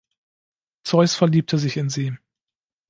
[0.81, 2.17] Zeus verliebte sich in sie.